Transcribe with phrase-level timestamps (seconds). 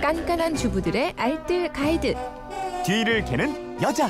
[0.00, 2.14] 깐깐한 주부들의 알뜰 가이드.
[2.84, 4.08] 뒤를 캐는 여자.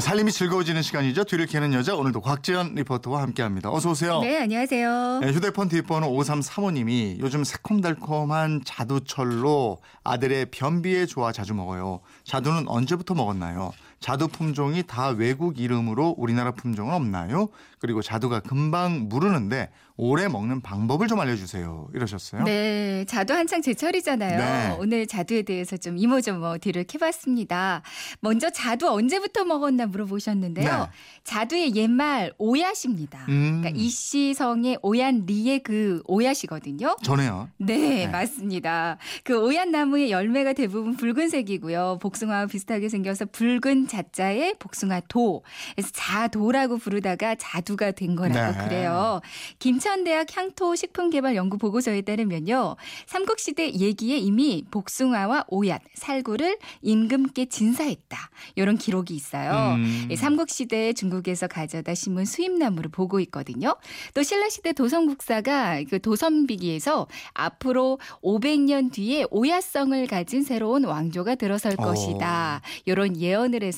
[0.00, 1.24] 살림이 즐거워지는 시간이죠.
[1.24, 3.70] 뒤를 캐는 여자 오늘도 곽지연 리포터와 함께합니다.
[3.72, 4.20] 어서 오세요.
[4.20, 5.20] 네, 안녕하세요.
[5.22, 12.00] 네, 휴대폰 뒷번호 5335님이 요즘 새콤달콤한 자두철로 아들의 변비에 좋아 자주 먹어요.
[12.24, 13.72] 자두는 언제부터 먹었나요?
[14.00, 17.48] 자두 품종이 다 외국 이름으로 우리나라 품종은 없나요?
[17.80, 21.88] 그리고 자두가 금방 무르는데 오래 먹는 방법을 좀 알려주세요.
[21.92, 22.44] 이러셨어요.
[22.44, 24.38] 네, 자두 한창 제철이잖아요.
[24.38, 24.76] 네.
[24.78, 27.82] 오늘 자두에 대해서 좀 이모저모 뒤를 캐봤습니다.
[28.20, 30.70] 먼저 자두 언제부터 먹었나 물어보셨는데요.
[30.70, 30.90] 네.
[31.24, 33.28] 자두의 옛말 오얏입니다.
[33.28, 33.60] 음.
[33.60, 37.02] 그러니까 이시성의 오얏 리의 그 오얏이거든요.
[37.02, 37.48] 전에요.
[37.58, 38.06] 네, 네.
[38.06, 38.98] 맞습니다.
[39.24, 41.98] 그 오얏 나무의 열매가 대부분 붉은색이고요.
[42.00, 45.42] 복숭아와 비슷하게 생겨서 붉은 자자에 복숭아 도.
[45.74, 48.64] 그래서 자도라고 부르다가 자두가 된 거라고 네.
[48.64, 49.20] 그래요.
[49.58, 52.76] 김천대학 향토식품개발연구 보고서에 따르면요.
[53.06, 58.30] 삼국시대 얘기에 이미 복숭아와 오얏, 살구를 임금께 진사했다.
[58.54, 59.74] 이런 기록이 있어요.
[59.74, 60.08] 음.
[60.10, 63.76] 이 삼국시대에 중국에서 가져다 심은 수입나무를 보고 있거든요.
[64.14, 71.84] 또 신라시대 도성국사가 그 도선비기에서 앞으로 500년 뒤에 오야성을 가진 새로운 왕조가 들어설 어.
[71.84, 72.60] 것이다.
[72.84, 73.77] 이런 예언을 해서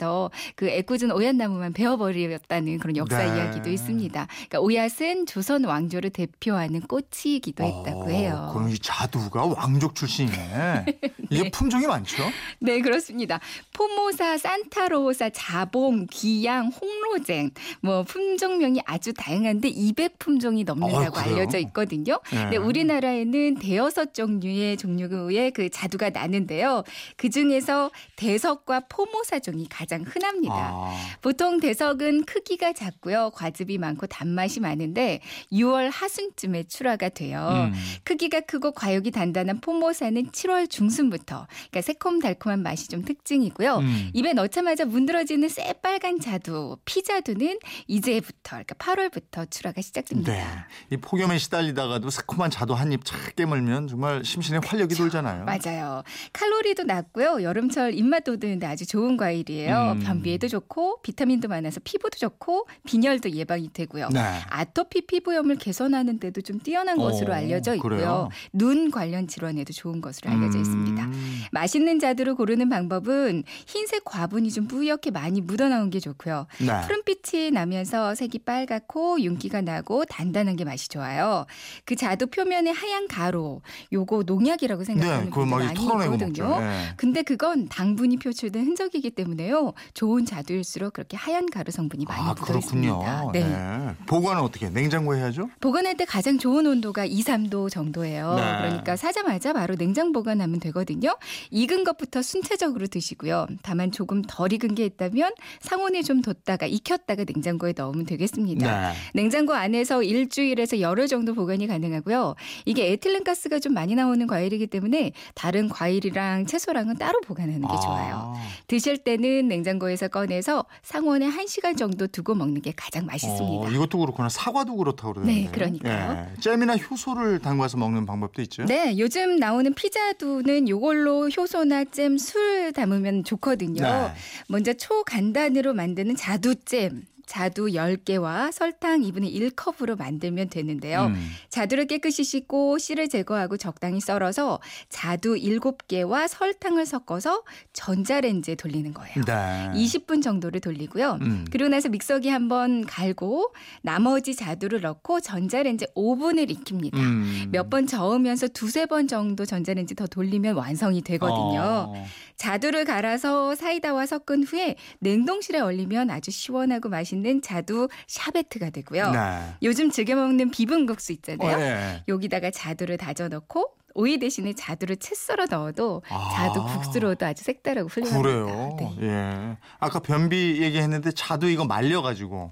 [0.54, 3.36] 그 애꿎은 오얏나무만 베어버렸다는 그런 역사 네.
[3.36, 4.26] 이야기도 있습니다.
[4.48, 8.50] 그러니까 오얏은 조선 왕조를 대표하는 꽃이기도 했다고 어, 해요.
[8.52, 10.86] 그럼 이 자두가 왕족 출신이네.
[11.30, 12.22] 이게 품종이 많죠?
[12.58, 13.40] 네, 그렇습니다.
[13.72, 21.36] 포모사, 산타로사, 자봉, 귀양, 홍로쟁, 뭐 품종명이 아주 다양한데 200품종이 넘는다고 아, 그래요?
[21.36, 22.20] 알려져 있거든요.
[22.32, 22.42] 네.
[22.42, 26.82] 근데 우리나라에는 대여섯 종류의 종류의 그 자두가 나는데요.
[27.16, 30.54] 그 중에서 대석과 포모사 종이 가장 흔합니다.
[30.54, 30.96] 아.
[31.20, 33.30] 보통 대석은 크기가 작고요.
[33.34, 35.20] 과즙이 많고 단맛이 많은데
[35.52, 37.70] 6월 하순쯤에 출하가 돼요.
[37.72, 37.72] 음.
[38.04, 43.76] 크기가 크고 과육이 단단한 포모사는 7월 중순부터 그러니까 새콤달콤한 맛이 좀 특징이고요.
[43.78, 44.10] 음.
[44.14, 50.32] 입에 넣자마자 문드러지는 새빨간 자두, 피자두는 이제부터 그러니까 8월부터 출하가 시작됩니다.
[50.32, 50.44] 네.
[50.90, 55.44] 이 폭염에 시달리다가도 새콤한 자두 한 입 착 깨물면 정말 심신에 활력이 돌잖아요.
[55.44, 56.02] 맞아요.
[56.32, 57.42] 칼로리도 낮고요.
[57.42, 59.74] 여름철 입맛 돋우는데 아주 좋은 과일이에요.
[59.92, 60.00] 음.
[60.00, 64.08] 변비에도 좋고 비타민도 많아서 피부도 좋고 빈혈도 예방이 되고요.
[64.12, 64.20] 네.
[64.48, 67.90] 아토피 피부염을 개선하는 데도 좀 뛰어난 어, 것으로 알려져 있고요.
[67.90, 68.28] 그래요?
[68.52, 70.62] 눈 관련 질환에도 좋은 것으로 알려져 음.
[70.62, 71.08] 있습니다.
[71.52, 76.46] 맛있는 자두를 고르는 방법은 흰색 과분이 좀 뿌옇게 많이 묻어나온 게 좋고요.
[76.60, 76.80] 네.
[76.82, 81.46] 푸른빛이 나면서 색이 빨갛고 윤기가 나고 단단한 게 맛이 좋아요.
[81.84, 83.60] 그 자두 표면에 하얀 가루,
[83.92, 86.60] 요거 농약이라고 생각하는 네, 분들 막 많이 털어내고 있거든요.
[86.60, 86.88] 네.
[86.96, 89.69] 근데 그건 당분이 표출된 흔적이기 때문에요.
[89.94, 92.58] 좋은 자두일수록 그렇게 하얀 가루 성분이 많이 아, 묻어 그렇군요.
[93.02, 93.30] 있습니다.
[93.32, 93.94] 네.
[94.06, 94.68] 보관은 어떻게?
[94.70, 95.48] 냉장고에 해야죠?
[95.60, 98.34] 보관할 때 가장 좋은 온도가 2, 3도 정도예요.
[98.34, 98.42] 네.
[98.58, 101.16] 그러니까 사자마자 바로 냉장 보관하면 되거든요.
[101.50, 103.46] 익은 것부터 순차적으로 드시고요.
[103.62, 108.90] 다만 조금 덜 익은 게 있다면 상온에 좀 뒀다가 익혔다가 냉장고에 넣으면 되겠습니다.
[108.90, 108.94] 네.
[109.14, 112.34] 냉장고 안에서 일주일에서 열흘 정도 보관이 가능하고요.
[112.64, 118.34] 이게 에틸렌 가스가 좀 많이 나오는 과일이기 때문에 다른 과일이랑 채소랑은 따로 보관하는 게 좋아요.
[118.36, 118.42] 아.
[118.66, 123.66] 드실 때는 냉장고에서 꺼내서 상온에 1시간 정도 두고 먹는 게 가장 맛있습니다.
[123.66, 124.28] 어, 이것도 그렇구나.
[124.28, 125.40] 사과도 그렇다고 그러는데.
[125.42, 126.26] 네, 그러니까요.
[126.36, 126.40] 예.
[126.40, 128.64] 잼이나 효소를 담가서 먹는 방법도 있죠?
[128.64, 133.82] 네, 요즘 나오는 피자두는 요걸로 효소나 잼, 술 담으면 좋거든요.
[133.82, 134.12] 네.
[134.48, 137.04] 먼저 초간단으로 만드는 자두잼.
[137.30, 141.06] 자두 10개와 설탕 2분의 1컵으로 만들면 되는데요.
[141.06, 141.30] 음.
[141.48, 144.58] 자두를 깨끗이 씻고 씨를 제거하고 적당히 썰어서
[144.88, 149.14] 자두 7개와 설탕을 섞어서 전자레인지에 돌리는 거예요.
[149.24, 149.70] 네.
[149.74, 151.18] 20분 정도를 돌리고요.
[151.20, 151.46] 음.
[151.52, 156.98] 그리고 나서 믹서기 한번 갈고 나머지 자두를 넣고 전자레인지 5분을 익힙니다.
[156.98, 157.48] 음.
[157.52, 161.92] 몇번 저으면서 두세 번 정도 전자레인지 더 돌리면 완성이 되거든요.
[161.94, 162.04] 어.
[162.36, 169.10] 자두를 갈아서 사이다와 섞은 후에 냉동실에 얼리면 아주 시원하고 맛있는 자두 샤베트가 되고요.
[169.10, 169.54] 네.
[169.62, 171.56] 요즘 즐겨 먹는 비빔국수 있잖아요.
[171.56, 172.04] 어, 네.
[172.08, 176.30] 여기다가 자두를 다져 넣고 오이 대신에 자두를 채 썰어 넣어도 아.
[176.34, 178.22] 자두 국수로도 아주 색다르고 훌륭합니다.
[178.22, 178.76] 그래요.
[178.78, 178.96] 네.
[179.02, 179.56] 예.
[179.78, 182.50] 아까 변비 얘기했는데 자두 이거 말려가지고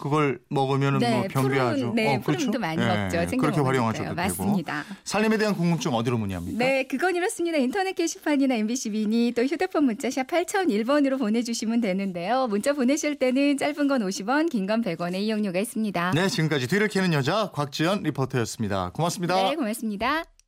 [0.00, 1.76] 그걸 먹으면은 뭐 변비하죠.
[1.90, 2.38] 푸른, 네, 어, 그렇죠?
[2.38, 2.86] 푸른도 많이 예.
[2.86, 3.18] 먹죠.
[3.28, 3.60] 챙겨 그렇게.
[3.60, 4.14] 활용하셔도 되고.
[4.16, 4.84] 맞습니다.
[5.04, 6.58] 살림에 대한 궁금증 어디로 문의합니까?
[6.58, 7.58] 네, 그건 이렇습니다.
[7.58, 12.46] 인터넷 게시판이나 MBC 미니 또 휴대폰 문자 샵 8001번으로 보내주시면 되는데요.
[12.48, 16.12] 문자 보내실 때는 짧은 건 50원, 긴 건 100원의 이용료가 있습니다.
[16.14, 18.90] 네, 지금까지 뒤를 캐는 여자 곽지연 리포터였습니다.
[18.94, 19.34] 고맙습니다.
[19.34, 20.30] 네, 고맙습니다.